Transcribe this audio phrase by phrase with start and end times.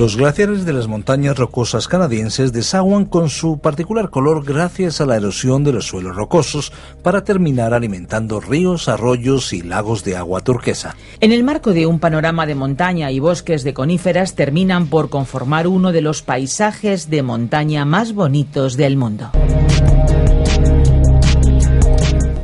[0.00, 5.16] Los glaciares de las montañas rocosas canadienses desaguan con su particular color gracias a la
[5.16, 10.96] erosión de los suelos rocosos para terminar alimentando ríos, arroyos y lagos de agua turquesa.
[11.20, 15.66] En el marco de un panorama de montaña y bosques de coníferas terminan por conformar
[15.66, 19.30] uno de los paisajes de montaña más bonitos del mundo.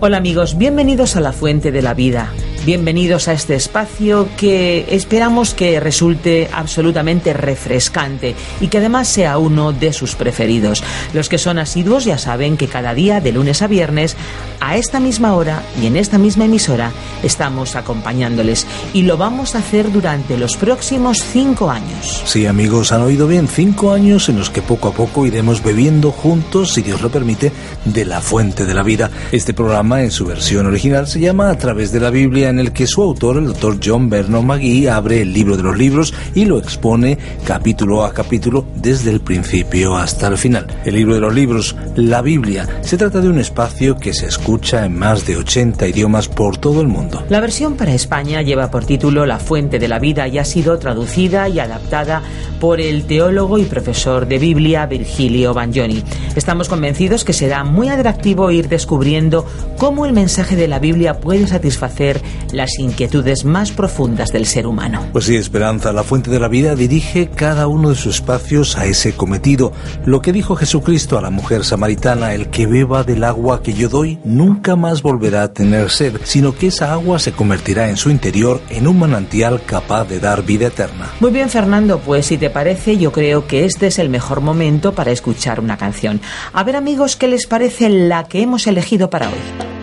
[0.00, 2.34] Hola amigos, bienvenidos a la Fuente de la Vida.
[2.66, 9.72] Bienvenidos a este espacio que esperamos que resulte absolutamente refrescante y que además sea uno
[9.72, 10.82] de sus preferidos.
[11.14, 14.16] Los que son asiduos ya saben que cada día, de lunes a viernes,
[14.58, 16.90] a esta misma hora y en esta misma emisora,
[17.22, 22.20] estamos acompañándoles y lo vamos a hacer durante los próximos cinco años.
[22.24, 26.10] Sí, amigos, han oído bien, cinco años en los que poco a poco iremos bebiendo
[26.10, 27.52] juntos, si Dios lo permite,
[27.84, 29.08] de la fuente de la vida.
[29.30, 32.72] Este programa en su versión original se llama A través de la Biblia en el
[32.72, 36.46] que su autor, el doctor John Vernon McGee, abre el libro de los libros y
[36.46, 40.66] lo expone capítulo a capítulo desde el principio hasta el final.
[40.86, 44.86] El libro de los libros, la Biblia, se trata de un espacio que se escucha
[44.86, 47.22] en más de 80 idiomas por todo el mundo.
[47.28, 50.78] La versión para España lleva por título La fuente de la vida y ha sido
[50.78, 52.22] traducida y adaptada
[52.58, 56.02] por el teólogo y profesor de Biblia Virgilio Bagnoni.
[56.34, 59.44] Estamos convencidos que será muy atractivo ir descubriendo
[59.76, 65.06] cómo el mensaje de la Biblia puede satisfacer las inquietudes más profundas del ser humano.
[65.12, 68.86] Pues sí, Esperanza, la fuente de la vida dirige cada uno de sus espacios a
[68.86, 69.72] ese cometido.
[70.04, 73.88] Lo que dijo Jesucristo a la mujer samaritana, el que beba del agua que yo
[73.88, 78.10] doy, nunca más volverá a tener sed, sino que esa agua se convertirá en su
[78.10, 81.10] interior en un manantial capaz de dar vida eterna.
[81.20, 84.92] Muy bien, Fernando, pues si te parece, yo creo que este es el mejor momento
[84.92, 86.20] para escuchar una canción.
[86.52, 89.75] A ver, amigos, ¿qué les parece la que hemos elegido para hoy?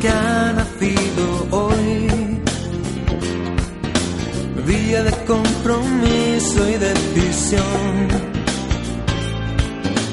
[0.00, 2.08] Que ha nacido hoy.
[4.66, 8.08] Día de compromiso y decisión.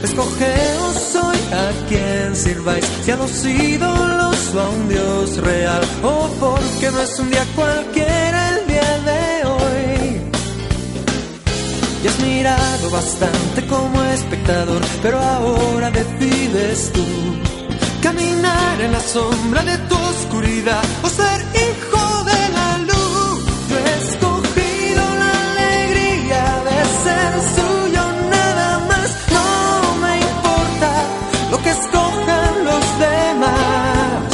[0.03, 6.27] Escogeos hoy a quien sirváis, si a los ídolos o a un Dios real, o
[6.39, 10.21] porque no es un día cualquiera el día de hoy.
[12.03, 17.52] Y has mirado bastante como espectador, pero ahora decides tú
[18.03, 23.39] caminar en la sombra de tu oscuridad o ser hijo de la luz.
[23.69, 28.03] Yo he escogido la alegría de ser suyo
[28.35, 29.09] nada más.
[29.37, 29.49] No
[30.03, 30.91] me importa
[31.51, 34.33] lo que escojan los demás.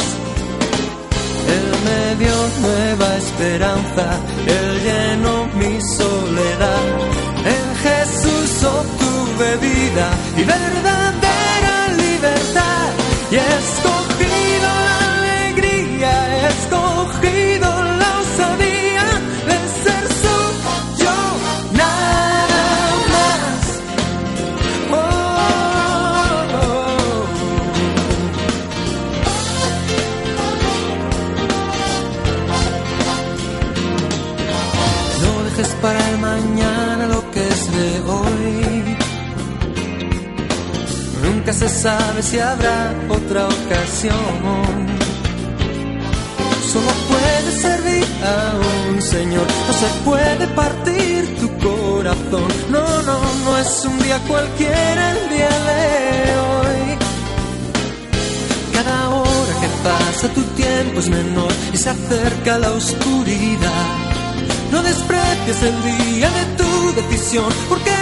[1.56, 4.04] Él me dio nueva esperanza,
[4.56, 6.86] él llenó mi soledad.
[7.54, 10.06] En Jesús obtuve vida
[10.36, 10.79] y verdadera
[42.30, 44.14] si habrá otra ocasión.
[46.72, 52.48] Solo puede servir a un Señor, no se puede partir tu corazón.
[52.70, 55.80] No, no, no es un día cualquiera el día de
[56.46, 56.98] hoy.
[58.74, 63.86] Cada hora que pasa tu tiempo es menor y se acerca la oscuridad.
[64.70, 67.99] No desprecies el día de tu decisión, porque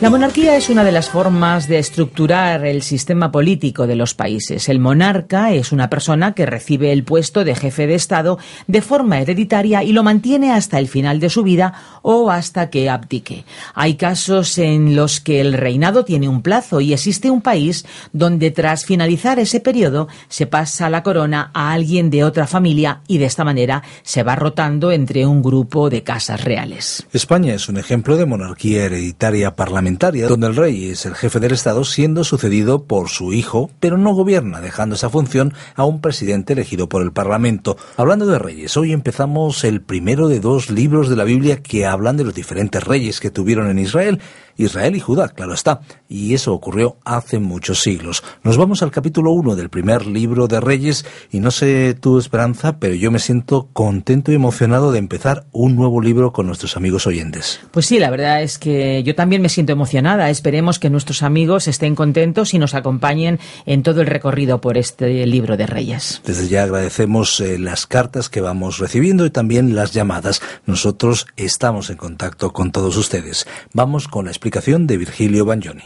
[0.00, 4.70] La monarquía es una de las formas de estructurar el sistema político de los países.
[4.70, 9.20] El monarca es una persona que recibe el puesto de jefe de Estado de forma
[9.20, 13.44] hereditaria y lo mantiene hasta el final de su vida o hasta que abdique.
[13.74, 18.50] Hay casos en los que el reinado tiene un plazo y existe un país donde
[18.50, 23.26] tras finalizar ese periodo se pasa la corona a alguien de otra familia y de
[23.26, 27.06] esta manera se va rotando entre un grupo de casas reales.
[27.12, 31.52] España es un ejemplo de monarquía hereditaria parlamentaria donde el rey es el jefe del
[31.52, 36.52] Estado siendo sucedido por su hijo, pero no gobierna, dejando esa función a un presidente
[36.52, 37.76] elegido por el Parlamento.
[37.96, 42.16] Hablando de reyes, hoy empezamos el primero de dos libros de la Biblia que hablan
[42.16, 44.20] de los diferentes reyes que tuvieron en Israel
[44.56, 48.22] Israel y Judá, claro está, y eso ocurrió hace muchos siglos.
[48.42, 52.78] Nos vamos al capítulo 1 del primer libro de Reyes y no sé tu esperanza,
[52.78, 57.06] pero yo me siento contento y emocionado de empezar un nuevo libro con nuestros amigos
[57.06, 57.60] oyentes.
[57.70, 60.30] Pues sí, la verdad es que yo también me siento emocionada.
[60.30, 65.26] Esperemos que nuestros amigos estén contentos y nos acompañen en todo el recorrido por este
[65.26, 66.22] libro de Reyes.
[66.24, 70.42] Desde ya agradecemos eh, las cartas que vamos recibiendo y también las llamadas.
[70.66, 73.46] Nosotros estamos en contacto con todos ustedes.
[73.72, 75.82] Vamos con la explicación de Virgilio Bagnoni.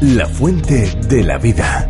[0.00, 1.86] La fuente de la vida.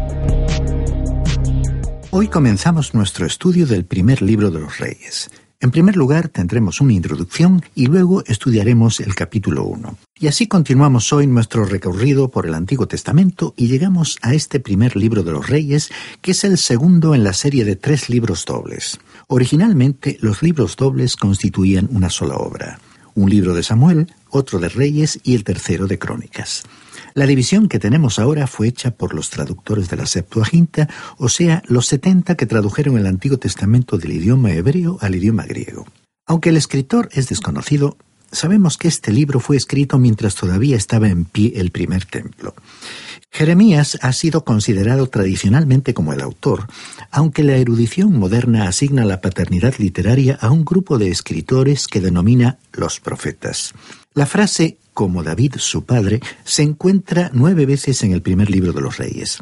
[2.11, 5.31] Hoy comenzamos nuestro estudio del primer libro de los reyes.
[5.59, 9.97] En primer lugar tendremos una introducción y luego estudiaremos el capítulo 1.
[10.19, 14.97] Y así continuamos hoy nuestro recorrido por el Antiguo Testamento y llegamos a este primer
[14.97, 19.01] libro de los reyes, que es el segundo en la serie de tres libros dobles.
[19.29, 22.79] Originalmente los libros dobles constituían una sola obra
[23.15, 26.65] un libro de Samuel, otro de Reyes y el tercero de Crónicas.
[27.15, 30.89] La división que tenemos ahora fue hecha por los traductores de la Septuaginta,
[31.19, 35.87] o sea, los setenta que tradujeron el Antiguo Testamento del idioma hebreo al idioma griego.
[36.27, 37.97] Aunque el escritor es desconocido,
[38.31, 42.55] sabemos que este libro fue escrito mientras todavía estaba en pie el primer templo.
[43.33, 46.67] Jeremías ha sido considerado tradicionalmente como el autor,
[47.11, 52.59] aunque la erudición moderna asigna la paternidad literaria a un grupo de escritores que denomina
[52.73, 53.73] los profetas.
[54.13, 58.81] La frase como David su padre se encuentra nueve veces en el primer libro de
[58.81, 59.39] los reyes.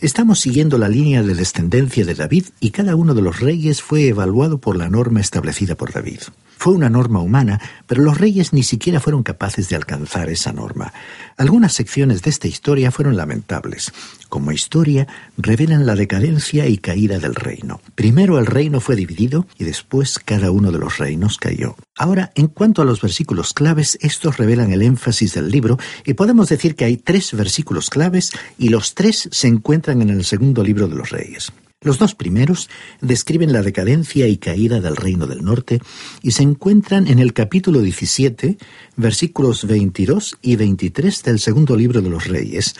[0.00, 4.06] Estamos siguiendo la línea de descendencia de David y cada uno de los reyes fue
[4.06, 6.20] evaluado por la norma establecida por David.
[6.64, 10.94] Fue una norma humana, pero los reyes ni siquiera fueron capaces de alcanzar esa norma.
[11.36, 13.92] Algunas secciones de esta historia fueron lamentables.
[14.30, 15.06] Como historia,
[15.36, 17.82] revelan la decadencia y caída del reino.
[17.94, 21.76] Primero el reino fue dividido y después cada uno de los reinos cayó.
[21.98, 26.48] Ahora, en cuanto a los versículos claves, estos revelan el énfasis del libro y podemos
[26.48, 30.88] decir que hay tres versículos claves y los tres se encuentran en el segundo libro
[30.88, 31.52] de los reyes.
[31.84, 32.70] Los dos primeros
[33.02, 35.82] describen la decadencia y caída del reino del norte
[36.22, 38.56] y se encuentran en el capítulo 17,
[38.96, 42.74] versículos 22 y 23 del segundo libro de los reyes,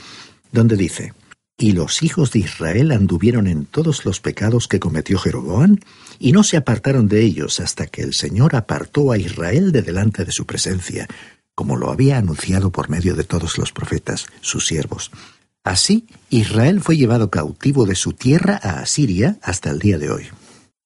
[0.53, 1.13] donde dice,
[1.59, 5.81] Y los hijos de Israel anduvieron en todos los pecados que cometió Jeroboam,
[6.19, 10.25] y no se apartaron de ellos hasta que el Señor apartó a Israel de delante
[10.25, 11.07] de su presencia,
[11.55, 15.11] como lo había anunciado por medio de todos los profetas, sus siervos.
[15.65, 20.25] Así, Israel fue llevado cautivo de su tierra a Asiria hasta el día de hoy.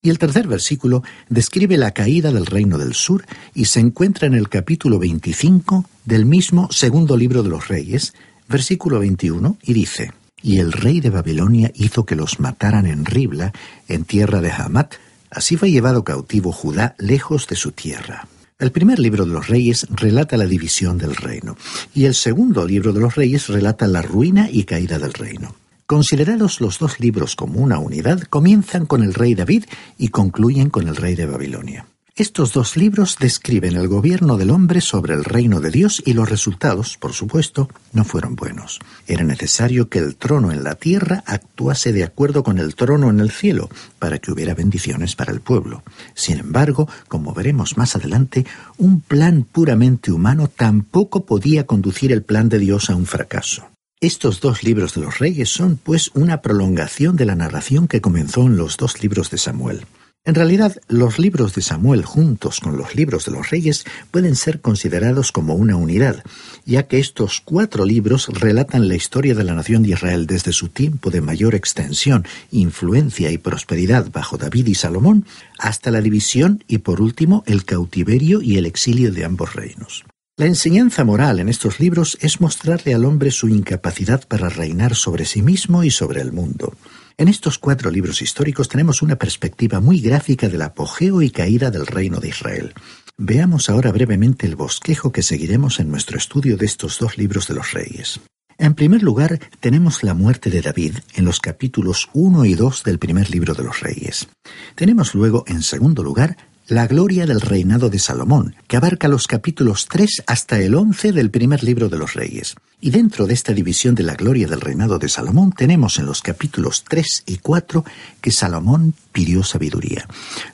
[0.00, 4.34] Y el tercer versículo describe la caída del reino del sur y se encuentra en
[4.34, 8.14] el capítulo 25 del mismo segundo libro de los reyes,
[8.48, 13.52] versículo 21, y dice, Y el rey de Babilonia hizo que los mataran en Ribla,
[13.88, 14.94] en tierra de Hamat,
[15.28, 18.28] así fue llevado cautivo Judá lejos de su tierra.
[18.60, 21.56] El primer libro de los reyes relata la división del reino
[21.94, 25.54] y el segundo libro de los reyes relata la ruina y caída del reino.
[25.86, 29.66] Considerados los dos libros como una unidad, comienzan con el rey David
[29.96, 31.86] y concluyen con el rey de Babilonia.
[32.18, 36.28] Estos dos libros describen el gobierno del hombre sobre el reino de Dios y los
[36.28, 38.80] resultados, por supuesto, no fueron buenos.
[39.06, 43.20] Era necesario que el trono en la tierra actuase de acuerdo con el trono en
[43.20, 43.70] el cielo,
[44.00, 45.84] para que hubiera bendiciones para el pueblo.
[46.14, 48.44] Sin embargo, como veremos más adelante,
[48.78, 53.68] un plan puramente humano tampoco podía conducir el plan de Dios a un fracaso.
[54.00, 58.42] Estos dos libros de los reyes son, pues, una prolongación de la narración que comenzó
[58.42, 59.86] en los dos libros de Samuel.
[60.28, 64.60] En realidad, los libros de Samuel juntos con los libros de los reyes pueden ser
[64.60, 66.22] considerados como una unidad,
[66.66, 70.68] ya que estos cuatro libros relatan la historia de la nación de Israel desde su
[70.68, 75.24] tiempo de mayor extensión, influencia y prosperidad bajo David y Salomón,
[75.58, 80.04] hasta la división y por último el cautiverio y el exilio de ambos reinos.
[80.36, 85.24] La enseñanza moral en estos libros es mostrarle al hombre su incapacidad para reinar sobre
[85.24, 86.74] sí mismo y sobre el mundo.
[87.20, 91.84] En estos cuatro libros históricos tenemos una perspectiva muy gráfica del apogeo y caída del
[91.84, 92.74] reino de Israel.
[93.16, 97.54] Veamos ahora brevemente el bosquejo que seguiremos en nuestro estudio de estos dos libros de
[97.54, 98.20] los reyes.
[98.56, 103.00] En primer lugar, tenemos la muerte de David en los capítulos 1 y 2 del
[103.00, 104.28] primer libro de los reyes.
[104.76, 106.36] Tenemos luego, en segundo lugar,
[106.68, 111.30] la gloria del reinado de Salomón, que abarca los capítulos 3 hasta el 11 del
[111.30, 112.56] primer libro de los reyes.
[112.78, 116.20] Y dentro de esta división de la gloria del reinado de Salomón tenemos en los
[116.20, 117.84] capítulos 3 y 4
[118.20, 120.06] que Salomón pidió sabiduría.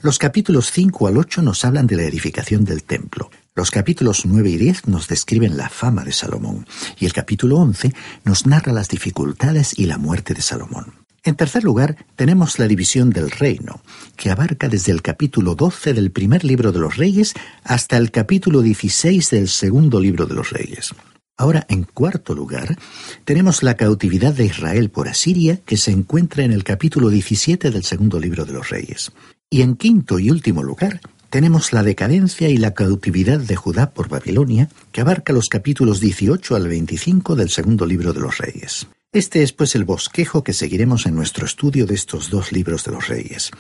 [0.03, 3.31] Los capítulos 5 al 8 nos hablan de la edificación del templo.
[3.57, 6.67] Los capítulos 9 y 10 nos describen la fama de Salomón
[6.99, 7.93] y el capítulo 11
[8.25, 11.04] nos narra las dificultades y la muerte de Salomón.
[11.27, 13.81] En tercer lugar, tenemos la división del reino,
[14.15, 18.61] que abarca desde el capítulo 12 del primer libro de los reyes hasta el capítulo
[18.61, 20.95] 16 del segundo libro de los reyes.
[21.39, 22.77] Ahora, en cuarto lugar,
[23.25, 27.85] tenemos la cautividad de Israel por Asiria, que se encuentra en el capítulo 17 del
[27.85, 29.11] segundo libro de los reyes.
[29.49, 31.01] Y en quinto y último lugar,
[31.31, 36.55] tenemos la decadencia y la cautividad de Judá por Babilonia, que abarca los capítulos 18
[36.55, 38.87] al 25 del segundo libro de los reyes.
[39.15, 42.91] Este es pues el bosquejo que seguiremos en nuestro estudio de estos dos libros de
[42.91, 43.53] los reyes.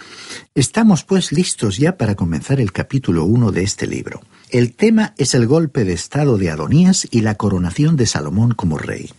[0.52, 4.20] Estamos pues listos ya para comenzar el capítulo 1 de este libro.
[4.50, 8.78] El tema es el golpe de estado de Adonías y la coronación de Salomón como
[8.78, 9.12] rey.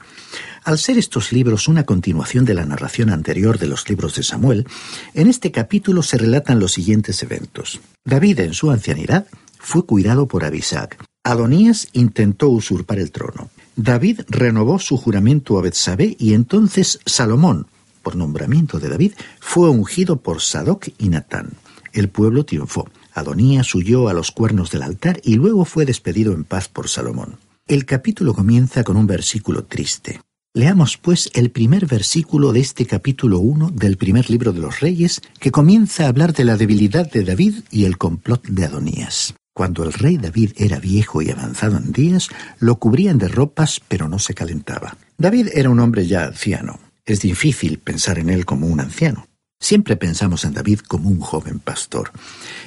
[0.66, 4.68] Al ser estos libros una continuación de la narración anterior de los libros de Samuel,
[5.14, 7.80] en este capítulo se relatan los siguientes eventos.
[8.04, 9.26] David en su ancianidad
[9.58, 11.02] fue cuidado por Abisac.
[11.24, 13.50] Adonías intentó usurpar el trono.
[13.76, 17.68] David renovó su juramento a Betsabé y entonces Salomón,
[18.04, 21.52] por nombramiento de David, fue ungido por Sadoc y Natán.
[21.92, 22.90] El pueblo triunfó.
[23.14, 27.38] Adonías huyó a los cuernos del altar y luego fue despedido en paz por Salomón.
[27.68, 30.22] El capítulo comienza con un versículo triste.
[30.54, 35.22] Leamos pues el primer versículo de este capítulo 1 del primer libro de los reyes,
[35.40, 39.36] que comienza a hablar de la debilidad de David y el complot de Adonías.
[39.56, 42.28] Cuando el rey David era viejo y avanzado en días,
[42.60, 44.98] lo cubrían de ropas, pero no se calentaba.
[45.18, 46.78] David era un hombre ya anciano.
[47.06, 49.30] Es difícil pensar en él como un anciano.
[49.58, 52.12] Siempre pensamos en David como un joven pastor.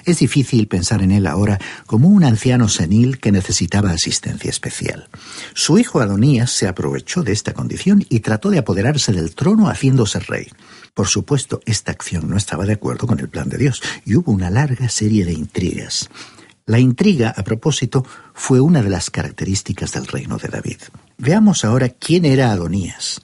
[0.07, 5.11] Es difícil pensar en él ahora como un anciano senil que necesitaba asistencia especial.
[5.53, 10.21] Su hijo Adonías se aprovechó de esta condición y trató de apoderarse del trono haciéndose
[10.21, 10.49] rey.
[10.95, 14.33] Por supuesto, esta acción no estaba de acuerdo con el plan de Dios y hubo
[14.33, 16.09] una larga serie de intrigas.
[16.69, 20.77] La intriga, a propósito, fue una de las características del reino de David.
[21.17, 23.23] Veamos ahora quién era Adonías.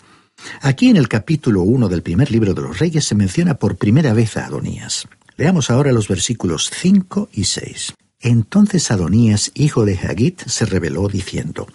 [0.63, 4.15] Aquí en el capítulo 1 del primer libro de los reyes se menciona por primera
[4.15, 5.07] vez a Adonías.
[5.37, 7.93] Leamos ahora los versículos 5 y 6.
[8.21, 11.69] Entonces Adonías, hijo de Hagit, se rebeló diciendo,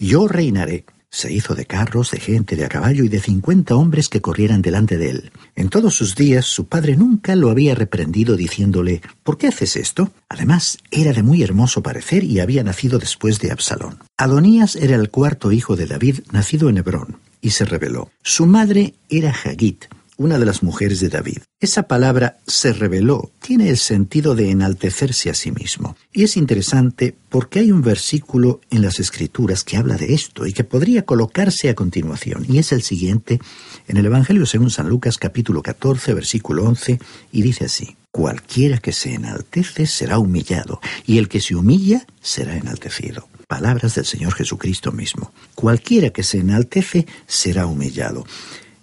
[0.00, 4.08] Yo reinaré se hizo de carros, de gente, de a caballo y de cincuenta hombres
[4.08, 5.30] que corrieran delante de él.
[5.54, 10.10] En todos sus días su padre nunca lo había reprendido diciéndole ¿Por qué haces esto?
[10.28, 13.98] Además, era de muy hermoso parecer y había nacido después de Absalón.
[14.16, 18.10] Adonías era el cuarto hijo de David, nacido en Hebrón, y se rebeló.
[18.22, 19.84] Su madre era Hagit,
[20.16, 21.38] una de las mujeres de David.
[21.60, 25.96] Esa palabra se reveló tiene el sentido de enaltecerse a sí mismo.
[26.12, 30.52] Y es interesante porque hay un versículo en las Escrituras que habla de esto y
[30.52, 32.44] que podría colocarse a continuación.
[32.48, 33.40] Y es el siguiente
[33.88, 36.98] en el Evangelio según San Lucas capítulo 14 versículo 11
[37.32, 37.96] y dice así.
[38.10, 44.06] Cualquiera que se enaltece será humillado y el que se humilla será enaltecido palabras del
[44.06, 45.30] Señor Jesucristo mismo.
[45.54, 48.24] Cualquiera que se enaltece será humillado.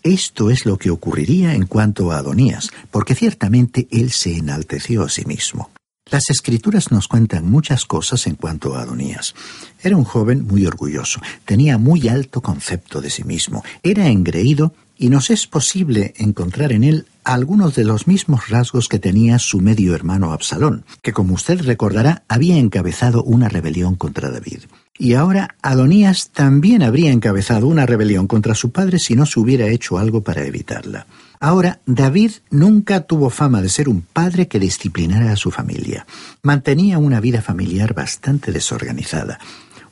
[0.04, 5.10] Esto es lo que ocurriría en cuanto a Adonías, porque ciertamente él se enalteció a
[5.10, 5.70] sí mismo.
[6.12, 9.36] Las escrituras nos cuentan muchas cosas en cuanto a Adonías.
[9.82, 15.10] Era un joven muy orgulloso, tenía muy alto concepto de sí mismo, era engreído y
[15.10, 19.94] nos es posible encontrar en él algunos de los mismos rasgos que tenía su medio
[19.94, 24.62] hermano Absalón, que como usted recordará había encabezado una rebelión contra David.
[24.98, 29.68] Y ahora Adonías también habría encabezado una rebelión contra su padre si no se hubiera
[29.68, 31.06] hecho algo para evitarla.
[31.40, 36.06] Ahora, David nunca tuvo fama de ser un padre que disciplinara a su familia.
[36.42, 39.40] Mantenía una vida familiar bastante desorganizada.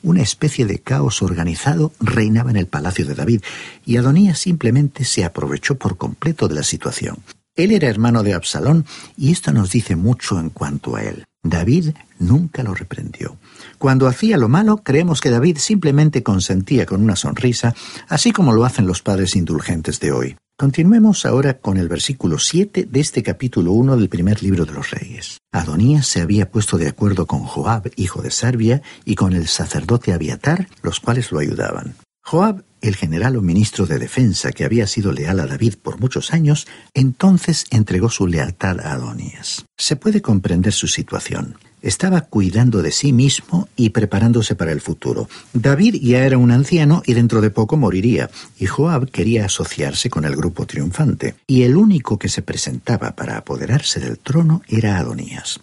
[0.02, 3.42] Una especie de caos organizado reinaba en el palacio de David,
[3.84, 7.18] y Adonías simplemente se aprovechó por completo de la situación.
[7.56, 8.86] Él era hermano de Absalón,
[9.16, 11.24] y esto nos dice mucho en cuanto a él.
[11.42, 13.36] David nunca lo reprendió.
[13.78, 17.74] Cuando hacía lo malo, creemos que David simplemente consentía con una sonrisa,
[18.08, 20.36] así como lo hacen los padres indulgentes de hoy.
[20.60, 24.90] Continuemos ahora con el versículo 7 de este capítulo 1 del primer libro de los
[24.90, 25.38] reyes.
[25.52, 30.12] Adonías se había puesto de acuerdo con Joab, hijo de Sarbia, y con el sacerdote
[30.12, 31.94] Abiatar, los cuales lo ayudaban.
[32.24, 36.32] Joab, el general o ministro de defensa que había sido leal a David por muchos
[36.32, 39.64] años, entonces entregó su lealtad a Adonías.
[39.76, 41.56] Se puede comprender su situación.
[41.82, 45.28] Estaba cuidando de sí mismo y preparándose para el futuro.
[45.52, 50.24] David ya era un anciano y dentro de poco moriría, y Joab quería asociarse con
[50.24, 55.60] el grupo triunfante, y el único que se presentaba para apoderarse del trono era Adonías.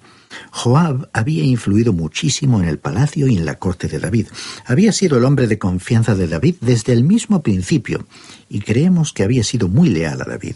[0.52, 4.28] Joab había influido muchísimo en el palacio y en la corte de David.
[4.66, 8.08] Había sido el hombre de confianza de David desde el mismo principio,
[8.50, 10.56] y creemos que había sido muy leal a David.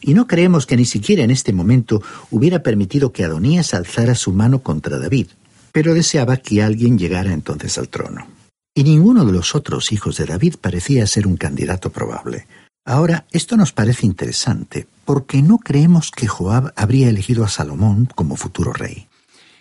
[0.00, 4.32] Y no creemos que ni siquiera en este momento hubiera permitido que Adonías alzara su
[4.32, 5.28] mano contra David,
[5.72, 8.26] pero deseaba que alguien llegara entonces al trono.
[8.74, 12.46] Y ninguno de los otros hijos de David parecía ser un candidato probable.
[12.84, 18.36] Ahora, esto nos parece interesante, porque no creemos que Joab habría elegido a Salomón como
[18.36, 19.08] futuro rey.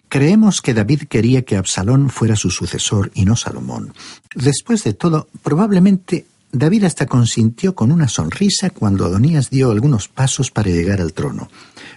[0.10, 3.94] Creemos que David quería que Absalón fuera su sucesor y no Salomón.
[4.34, 10.50] Después de todo, probablemente David hasta consintió con una sonrisa cuando Adonías dio algunos pasos
[10.50, 11.50] para llegar al trono,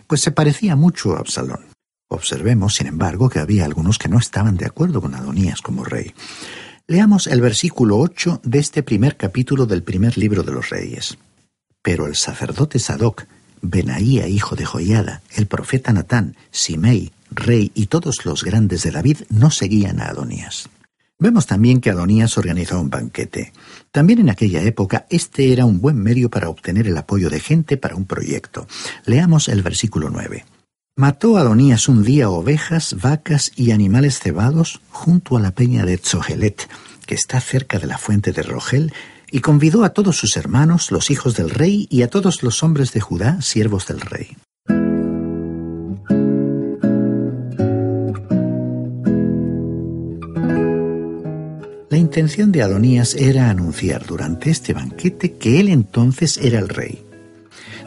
[0.07, 1.67] pues se parecía mucho a Absalón.
[2.09, 6.13] Observemos, sin embargo, que había algunos que no estaban de acuerdo con Adonías como rey.
[6.87, 11.17] Leamos el versículo 8 de este primer capítulo del primer libro de los reyes.
[11.81, 13.25] Pero el sacerdote Sadoc,
[13.63, 19.19] Benaía, hijo de Joiada, el profeta Natán, Simei, rey y todos los grandes de David
[19.31, 20.69] no seguían a Adonías.
[21.23, 23.53] Vemos también que Adonías organizó un banquete.
[23.93, 27.77] También en aquella época este era un buen medio para obtener el apoyo de gente
[27.77, 28.67] para un proyecto.
[29.07, 30.45] Leamos el versículo 9.
[30.97, 36.69] Mató Adonías un día ovejas, vacas y animales cebados junto a la peña de Tzohelet,
[37.07, 38.93] que está cerca de la fuente de Rogel,
[39.31, 42.93] y convidó a todos sus hermanos, los hijos del rey, y a todos los hombres
[42.93, 44.37] de Judá, siervos del rey.
[52.03, 57.07] Intención de Adonías era anunciar durante este banquete que él entonces era el rey.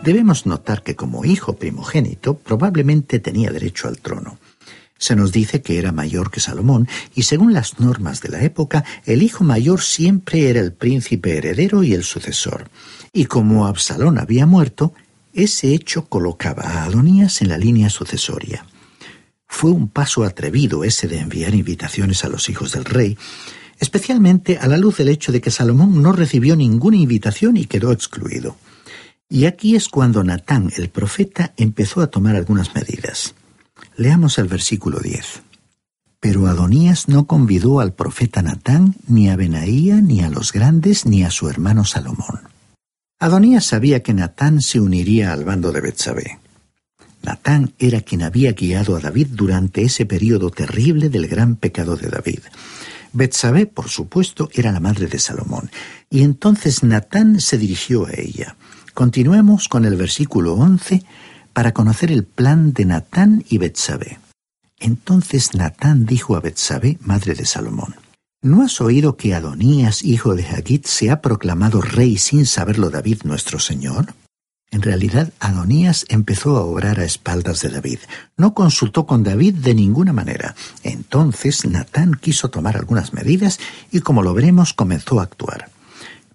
[0.04, 4.40] Debemos notar que como hijo primogénito probablemente tenía derecho al trono.
[4.98, 8.86] Se nos dice que era mayor que Salomón, y según las normas de la época,
[9.06, 12.70] el hijo mayor siempre era el príncipe heredero y el sucesor.
[13.12, 14.94] Y como Absalón había muerto,
[15.34, 18.66] ese hecho colocaba a Adonías en la línea sucesoria.
[19.46, 23.18] Fue un paso atrevido ese de enviar invitaciones a los hijos del rey,
[23.80, 27.92] especialmente a la luz del hecho de que Salomón no recibió ninguna invitación y quedó
[27.92, 28.58] excluido.
[29.30, 33.34] Y aquí es cuando Natán, el profeta, empezó a tomar algunas medidas.
[33.98, 35.42] Leamos el versículo 10.
[36.20, 41.24] Pero Adonías no convidó al profeta Natán, ni a Benaía, ni a los grandes, ni
[41.24, 42.42] a su hermano Salomón.
[43.20, 46.40] Adonías sabía que Natán se uniría al bando de Betsabé.
[47.24, 52.10] Natán era quien había guiado a David durante ese periodo terrible del gran pecado de
[52.10, 52.40] David.
[53.16, 55.72] Betsabé, por supuesto, era la madre de Salomón,
[56.10, 58.58] y entonces Natán se dirigió a ella.
[58.94, 61.02] Continuemos con el versículo 11
[61.54, 64.20] para conocer el plan de Natán y Betsabé.
[64.80, 67.96] Entonces Natán dijo a Betsabé, madre de Salomón,
[68.42, 73.22] ¿No has oído que Adonías, hijo de Hagit, se ha proclamado rey sin saberlo David
[73.24, 74.14] nuestro Señor?
[74.76, 78.00] En realidad, Adonías empezó a obrar a espaldas de David.
[78.36, 80.54] No consultó con David de ninguna manera.
[80.84, 83.58] Entonces Natán quiso tomar algunas medidas
[83.90, 85.70] y, como lo veremos, comenzó a actuar.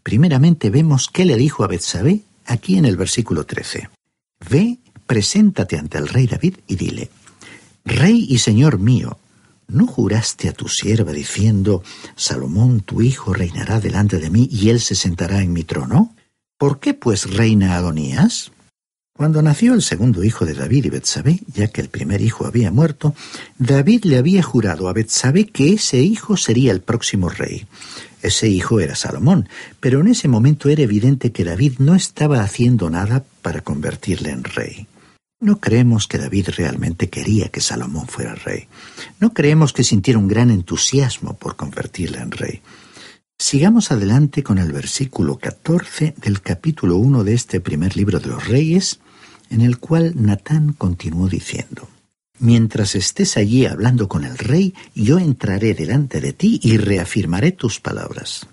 [0.03, 3.90] Primeramente vemos qué le dijo a Betsabé aquí en el versículo 13.
[4.48, 7.11] Ve, preséntate ante el rey David y dile,
[7.85, 9.18] Rey y Señor mío,
[9.68, 11.83] ¿no juraste a tu sierva diciendo,
[12.16, 16.14] Salomón tu hijo reinará delante de mí y él se sentará en mi trono?
[16.61, 18.53] ¿Por qué pues reina Adonías?
[19.16, 22.70] Cuando nació el segundo hijo de David y Betsabé, ya que el primer hijo había
[22.70, 23.14] muerto,
[23.57, 27.66] David le había jurado a Betsabé que ese hijo sería el próximo rey.
[28.20, 29.49] Ese hijo era Salomón,
[29.81, 34.44] pero en ese momento era evidente que David no estaba haciendo nada para convertirle en
[34.44, 34.87] rey.
[35.40, 38.68] No creemos que David realmente quería que Salomón fuera rey.
[39.18, 42.61] No creemos que sintiera un gran entusiasmo por convertirle en rey.
[43.40, 48.46] Sigamos adelante con el versículo 14 del capítulo 1 de este primer libro de los
[48.46, 49.00] Reyes,
[49.48, 51.88] en el cual Natán continuó diciendo,
[52.38, 57.81] Mientras estés allí hablando con el rey, yo entraré delante de ti y reafirmaré tus
[57.81, 58.46] palabras.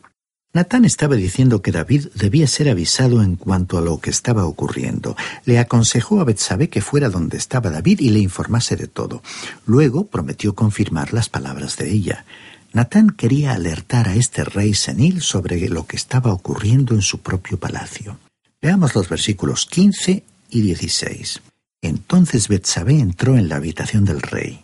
[0.53, 5.17] Natán estaba diciendo que David debía ser avisado en cuanto a lo que estaba ocurriendo.
[5.43, 9.21] Le aconsejó a Betsabé que fuera donde estaba David y le informase de todo.
[9.65, 12.25] Luego prometió confirmar las palabras de ella.
[12.73, 17.57] Natán quería alertar a este rey senil sobre lo que estaba ocurriendo en su propio
[17.57, 18.19] palacio.
[18.61, 21.41] Veamos los versículos 15 y 16.
[21.81, 24.61] Entonces Betsabé entró en la habitación del rey.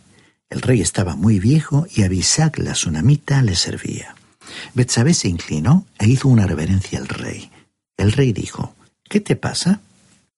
[0.50, 4.16] El rey estaba muy viejo y Abisag la sunamita le servía.
[4.74, 7.50] Betsabé se inclinó e hizo una reverencia al rey.
[7.98, 8.76] El rey dijo,
[9.10, 9.82] ¿Qué te pasa?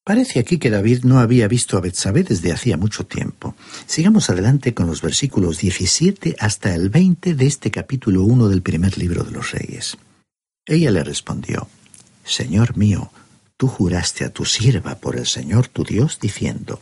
[0.05, 3.55] Parece aquí que David no había visto a Betsabé desde hacía mucho tiempo.
[3.87, 8.99] Sigamos adelante con los versículos 17 hasta el 20 de este capítulo 1 del primer
[8.99, 9.97] libro de los Reyes.
[10.67, 11.67] Ella le respondió,
[12.23, 13.11] Señor mío,
[13.57, 16.79] tú juraste a tu sierva por el Señor tu Dios, diciendo,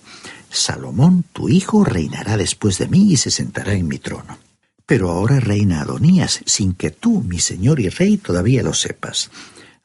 [0.50, 4.38] Salomón, tu hijo, reinará después de mí y se sentará en mi trono.
[4.86, 9.32] Pero ahora reina Adonías, sin que tú, mi señor y rey, todavía lo sepas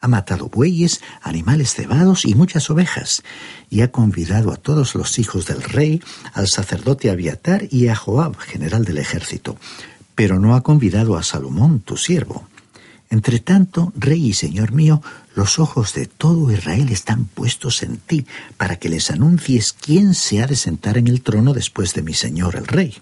[0.00, 3.22] ha matado bueyes, animales cebados y muchas ovejas,
[3.68, 6.00] y ha convidado a todos los hijos del rey,
[6.34, 9.56] al sacerdote Abiatar y a Joab, general del ejército,
[10.14, 12.48] pero no ha convidado a Salomón, tu siervo.
[13.10, 15.02] Entre tanto, rey y señor mío,
[15.34, 20.42] los ojos de todo Israel están puestos en ti, para que les anuncies quién se
[20.42, 22.98] ha de sentar en el trono después de mi señor el rey.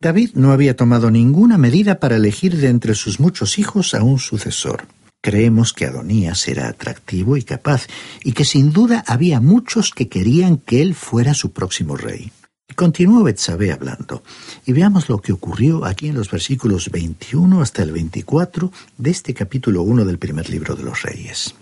[0.00, 4.18] David no había tomado ninguna medida para elegir de entre sus muchos hijos a un
[4.18, 4.86] sucesor.
[5.24, 7.86] Creemos que Adonías era atractivo y capaz,
[8.22, 12.30] y que sin duda había muchos que querían que él fuera su próximo rey.
[12.76, 14.22] Continuó Betsabé hablando,
[14.66, 19.32] y veamos lo que ocurrió aquí en los versículos 21 hasta el 24 de este
[19.32, 21.54] capítulo 1 del primer libro de los Reyes.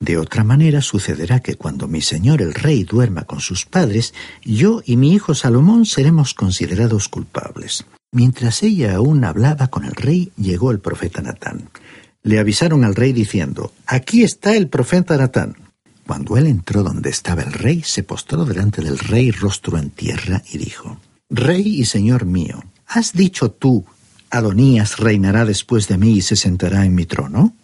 [0.00, 4.80] De otra manera sucederá que cuando mi señor el rey duerma con sus padres, yo
[4.82, 7.84] y mi hijo Salomón seremos considerados culpables.
[8.12, 11.68] Mientras ella aún hablaba con el rey, llegó el profeta Natán
[12.24, 15.56] le avisaron al rey diciendo, Aquí está el profeta Natán.
[16.06, 20.42] Cuando él entró donde estaba el rey, se postró delante del rey rostro en tierra
[20.50, 20.98] y dijo,
[21.30, 23.84] Rey y señor mío, ¿has dicho tú,
[24.30, 27.54] Adonías reinará después de mí y se sentará en mi trono?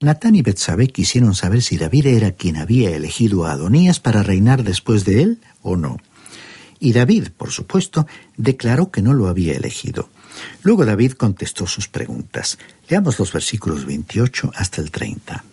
[0.00, 4.64] Natán y Betsabé quisieron saber si David era quien había elegido a Adonías para reinar
[4.64, 5.98] después de él o no.
[6.80, 10.08] Y David, por supuesto, declaró que no lo había elegido.
[10.62, 12.58] Luego David contestó sus preguntas.
[12.88, 15.44] Leamos los versículos 28 hasta el 30.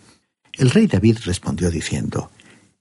[0.54, 2.32] El rey David respondió diciendo,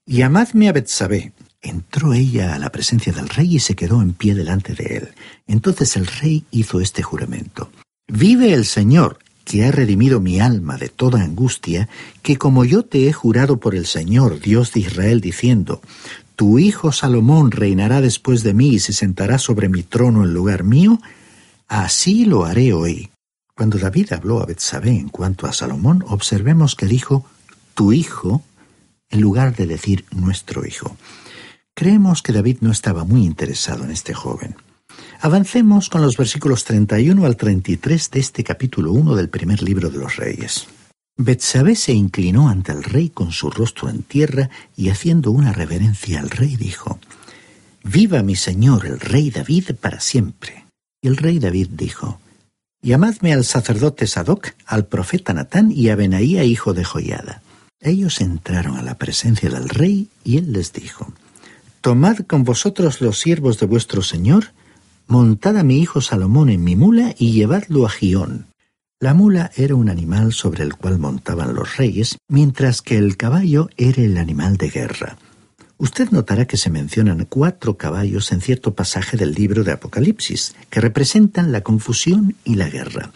[0.07, 1.33] Llamadme a Betsabé.
[1.63, 5.09] Entró ella a la presencia del rey y se quedó en pie delante de él.
[5.47, 7.71] Entonces el rey hizo este juramento.
[8.07, 11.89] Vive el Señor, que ha redimido mi alma de toda angustia,
[12.23, 15.81] que como yo te he jurado por el Señor, Dios de Israel, diciendo,
[16.37, 20.65] Tu hijo Salomón reinará después de mí y se sentará sobre mi trono en lugar
[20.65, 21.01] mío,
[21.75, 23.11] Así lo haré hoy.
[23.57, 27.27] Cuando David habló a Betsabé en cuanto a Salomón, observemos que dijo
[27.75, 28.45] tu hijo
[29.11, 30.97] en lugar de decir nuestro hijo.
[31.75, 34.55] Creemos que David no estaba muy interesado en este joven.
[35.21, 39.99] Avancemos con los versículos 31 al 33 de este capítulo 1 del primer libro de
[39.99, 40.69] los Reyes.
[41.17, 46.21] Betsabé se inclinó ante el rey con su rostro en tierra y haciendo una reverencia
[46.21, 47.01] al rey dijo,
[47.83, 50.64] Viva mi señor el rey David para siempre.
[51.05, 52.19] Y el rey David dijo,
[52.81, 57.43] Llamadme al sacerdote Sadoc, al profeta Natán y a Benaía, hijo de Joiada.
[57.79, 61.13] Ellos entraron a la presencia del rey y él les dijo,
[61.83, 64.53] Tomad con vosotros los siervos de vuestro señor,
[65.07, 68.47] montad a mi hijo Salomón en mi mula y llevadlo a Gión.
[68.99, 73.69] La mula era un animal sobre el cual montaban los reyes, mientras que el caballo
[73.77, 75.19] era el animal de guerra.
[75.77, 80.81] Usted notará que se mencionan cuatro caballos en cierto pasaje del libro de Apocalipsis, que
[80.81, 83.11] representan la confusión y la guerra.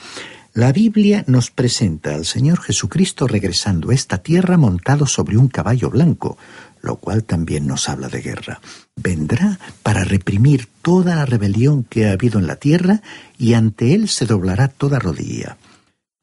[0.54, 5.88] La Biblia nos presenta al Señor Jesucristo regresando a esta tierra montado sobre un caballo
[5.88, 6.36] blanco,
[6.82, 8.60] lo cual también nos habla de guerra.
[8.96, 13.02] Vendrá para reprimir toda la rebelión que ha habido en la tierra
[13.38, 15.58] y ante él se doblará toda rodilla.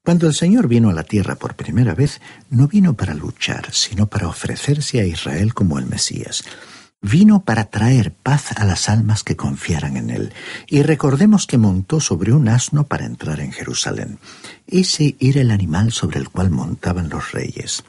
[0.05, 4.05] Cuando el Señor vino a la tierra por primera vez, no vino para luchar, sino
[4.05, 6.43] para ofrecerse a Israel como el Mesías.
[7.01, 10.31] Vino para traer paz a las almas que confiaran en Él.
[10.67, 14.19] Y recordemos que montó sobre un asno para entrar en Jerusalén.
[14.67, 17.83] Ese era el animal sobre el cual montaban los reyes.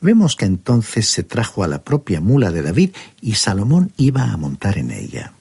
[0.00, 2.90] Vemos que entonces se trajo a la propia mula de David
[3.20, 5.34] y Salomón iba a montar en ella.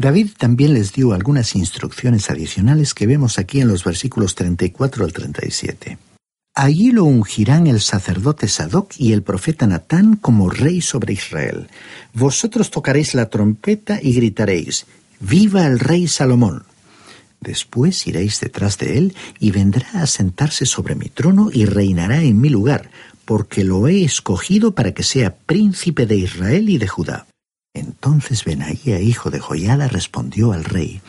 [0.00, 5.12] David también les dio algunas instrucciones adicionales que vemos aquí en los versículos 34 al
[5.12, 5.98] 37.
[6.54, 11.66] Allí lo ungirán el sacerdote Sadoc y el profeta Natán como rey sobre Israel.
[12.14, 14.86] Vosotros tocaréis la trompeta y gritaréis,
[15.18, 16.62] ¡Viva el rey Salomón!
[17.40, 22.40] Después iréis detrás de él y vendrá a sentarse sobre mi trono y reinará en
[22.40, 22.90] mi lugar,
[23.24, 27.26] porque lo he escogido para que sea príncipe de Israel y de Judá.
[27.78, 31.00] Entonces Benaía, hijo de Joyada, respondió al rey,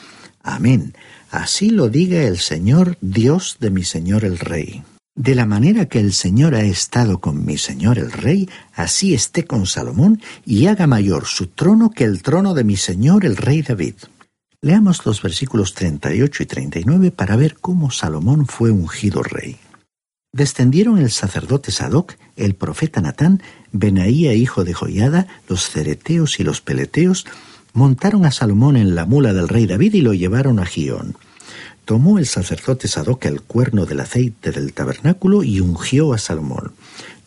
[0.41, 0.93] Amén,
[1.31, 4.83] así lo diga el Señor, Dios de mi Señor el Rey.
[5.15, 9.43] De la manera que el Señor ha estado con mi Señor el Rey, así esté
[9.43, 13.61] con Salomón y haga mayor su trono que el trono de mi Señor el Rey
[13.61, 13.95] David.
[14.61, 19.57] Leamos los versículos 38 y 39 para ver cómo Salomón fue ungido rey.
[20.31, 26.61] Descendieron el sacerdote Sadoc, el profeta Natán, Benaía hijo de Joiada, los cereteos y los
[26.61, 27.25] peleteos,
[27.73, 31.17] montaron a Salomón en la mula del rey David y lo llevaron a Gión.
[31.85, 36.73] Tomó el sacerdote Sadoc el cuerno del aceite del tabernáculo y ungió a Salomón.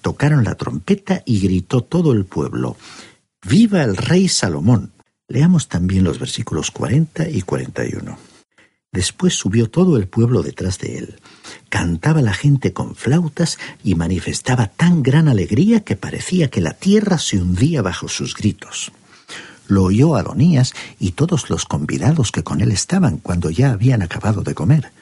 [0.01, 2.77] Tocaron la trompeta y gritó todo el pueblo,
[3.45, 4.93] ¡Viva el rey Salomón!
[5.27, 8.32] Leamos también los versículos 40 y 41.
[8.93, 11.15] Después subió todo el pueblo detrás de él.
[11.71, 17.17] Cantaba la gente con flautas y manifestaba tan gran alegría que parecía que la tierra
[17.17, 18.93] se hundía bajo sus gritos.
[19.67, 24.43] Lo oyó Adonías y todos los convidados que con él estaban cuando ya habían acabado
[24.43, 24.93] de comer.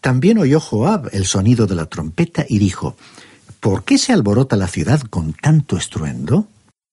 [0.00, 2.96] También oyó Joab el sonido de la trompeta y dijo,
[3.60, 6.48] ¿Por qué se alborota la ciudad con tanto estruendo?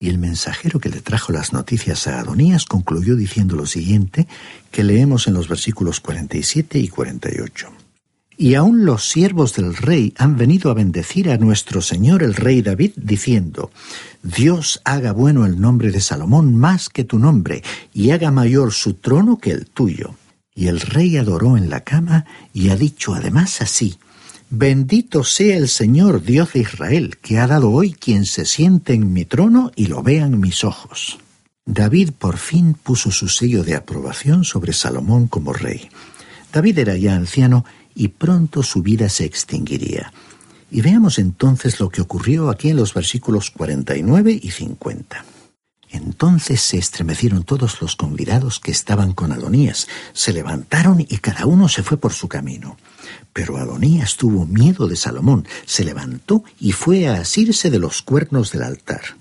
[0.06, 4.28] Y el mensajero que le trajo las noticias a Adonías concluyó diciendo lo siguiente,
[4.70, 7.72] que leemos en los versículos 47 y 48.
[8.38, 12.62] Y aun los siervos del rey han venido a bendecir a nuestro señor el rey
[12.62, 13.72] David, diciendo,
[14.22, 18.94] Dios haga bueno el nombre de Salomón más que tu nombre, y haga mayor su
[18.94, 20.14] trono que el tuyo.
[20.54, 23.98] Y el rey adoró en la cama, y ha dicho además así,
[24.50, 29.12] Bendito sea el Señor Dios de Israel, que ha dado hoy quien se siente en
[29.12, 31.18] mi trono y lo vean mis ojos.
[31.66, 35.90] David por fin puso su sello de aprobación sobre Salomón como rey.
[36.54, 40.14] David era ya anciano y pronto su vida se extinguiría.
[40.70, 45.26] Y veamos entonces lo que ocurrió aquí en los versículos 49 y 50.
[45.90, 51.68] Entonces se estremecieron todos los convidados que estaban con Adonías, se levantaron y cada uno
[51.68, 52.78] se fue por su camino.
[53.34, 58.52] Pero Adonías tuvo miedo de Salomón, se levantó y fue a asirse de los cuernos
[58.52, 59.18] del altar.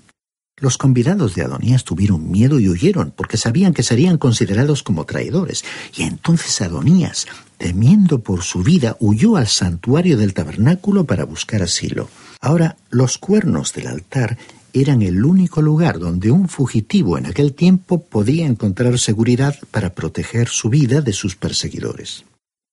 [0.57, 5.65] Los convidados de Adonías tuvieron miedo y huyeron, porque sabían que serían considerados como traidores.
[5.97, 7.27] Y entonces Adonías,
[7.57, 12.09] temiendo por su vida, huyó al santuario del tabernáculo para buscar asilo.
[12.39, 14.37] Ahora, los cuernos del altar
[14.71, 20.47] eran el único lugar donde un fugitivo en aquel tiempo podía encontrar seguridad para proteger
[20.47, 22.23] su vida de sus perseguidores.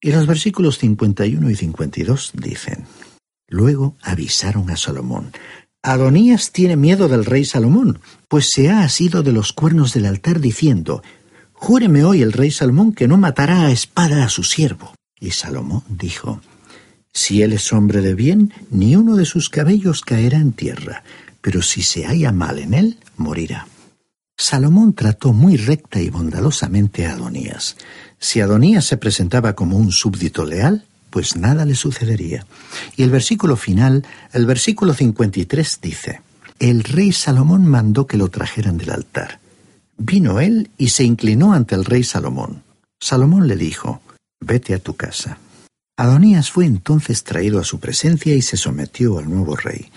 [0.03, 2.85] Y los versículos 51 y 52 dicen,
[3.49, 5.31] Luego avisaron a Salomón,
[5.85, 10.41] Adonías tiene miedo del rey Salomón, pues se ha asido de los cuernos del altar
[10.41, 11.03] diciendo,
[11.53, 14.95] Júreme hoy el rey Salomón que no matará a espada a su siervo.
[15.21, 16.41] Y Salomón dijo,
[17.13, 21.03] Si él es hombre de bien, ni uno de sus cabellos caerá en tierra,
[21.41, 23.67] pero si se halla mal en él, morirá.
[24.37, 27.77] Salomón trató muy recta y bondadosamente a Adonías.
[28.23, 32.47] Si Adonías se presentaba como un súbdito leal, pues nada le sucedería.
[32.97, 36.23] Y el versículo final, el versículo 53 dice,
[36.61, 39.41] El rey Salomón mandó que lo trajeran del altar.
[39.99, 42.63] Vino él y se inclinó ante el rey Salomón.
[43.01, 44.01] Salomón le dijo,
[44.41, 45.39] Vete a tu casa.
[45.97, 49.91] Adonías fue entonces traído a su presencia y se sometió al nuevo rey.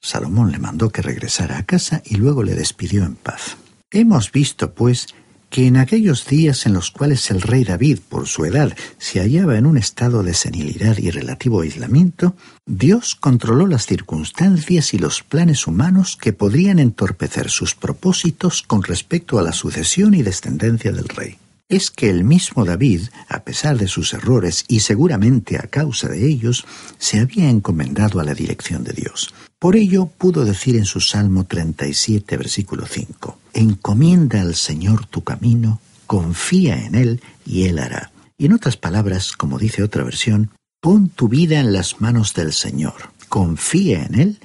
[0.00, 3.56] Salomón le mandó que regresara a casa y luego le despidió en paz.
[3.90, 5.08] Hemos visto, pues,
[5.54, 9.56] que en aquellos días en los cuales el rey David, por su edad, se hallaba
[9.56, 12.34] en un estado de senilidad y relativo aislamiento,
[12.66, 19.38] Dios controló las circunstancias y los planes humanos que podrían entorpecer sus propósitos con respecto
[19.38, 21.38] a la sucesión y descendencia del rey.
[21.68, 26.26] Es que el mismo David, a pesar de sus errores y seguramente a causa de
[26.26, 26.66] ellos,
[26.98, 29.34] se había encomendado a la dirección de Dios.
[29.58, 35.80] Por ello pudo decir en su Salmo 37, versículo 5, Encomienda al Señor tu camino,
[36.06, 38.12] confía en Él y Él hará.
[38.36, 40.50] Y en otras palabras, como dice otra versión,
[40.82, 44.38] pon tu vida en las manos del Señor, confía en Él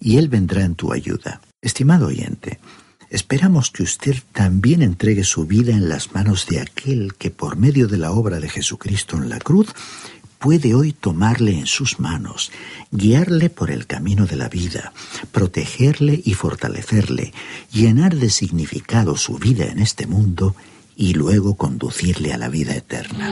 [0.00, 1.40] y Él vendrá en tu ayuda.
[1.62, 2.58] Estimado oyente,
[3.14, 7.86] esperamos que usted también entregue su vida en las manos de aquel que por medio
[7.86, 9.68] de la obra de Jesucristo en la cruz
[10.40, 12.50] puede hoy tomarle en sus manos,
[12.90, 14.92] guiarle por el camino de la vida,
[15.30, 17.32] protegerle y fortalecerle,
[17.70, 20.56] llenar de significado su vida en este mundo
[20.96, 23.30] y luego conducirle a la vida eterna.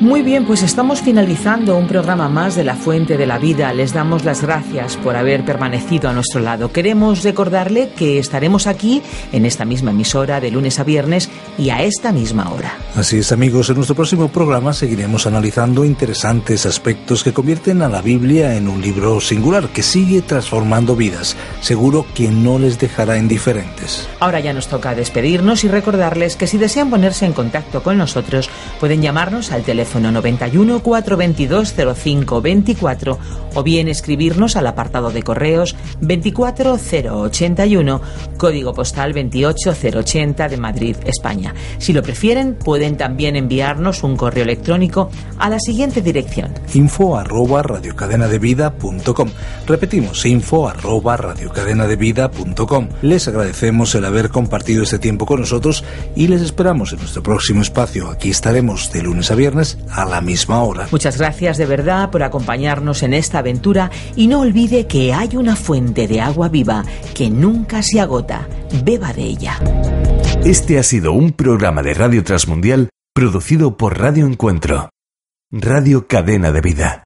[0.00, 3.72] Muy bien, pues estamos finalizando un programa más de La Fuente de la Vida.
[3.72, 6.70] Les damos las gracias por haber permanecido a nuestro lado.
[6.70, 9.00] Queremos recordarle que estaremos aquí
[9.32, 12.76] en esta misma emisora de lunes a viernes y a esta misma hora.
[12.94, 18.02] Así es, amigos, en nuestro próximo programa seguiremos analizando interesantes aspectos que convierten a la
[18.02, 21.36] Biblia en un libro singular que sigue transformando vidas.
[21.62, 24.08] Seguro que no les dejará indiferentes.
[24.20, 27.98] Ahora ya nos toca despedirnos y recordarles recordarles que si desean ponerse en contacto con
[27.98, 33.18] nosotros pueden llamarnos al teléfono 91 422 05 24
[33.54, 38.00] o bien escribirnos al apartado de correos 24081,
[38.36, 41.54] código postal 28080 de Madrid, España.
[41.78, 46.52] Si lo prefieren, pueden también enviarnos un correo electrónico a la siguiente dirección.
[46.74, 49.28] info arroba radiocadenadevida.com
[49.66, 55.84] Repetimos, info arroba radiocadenadevida.com Les agradecemos el haber compartido este tiempo con nosotros
[56.16, 58.10] y les esperamos en nuestro próximo espacio.
[58.10, 60.88] Aquí estaremos de lunes a viernes a la misma hora.
[60.90, 65.54] Muchas gracias de verdad por acompañarnos en esta aventura y no olvide que hay una
[65.54, 68.48] fuente de agua viva que nunca se agota.
[68.82, 69.60] Beba de ella.
[70.44, 74.90] Este ha sido un programa de Radio Transmundial producido por Radio Encuentro,
[75.50, 77.05] Radio Cadena de Vida.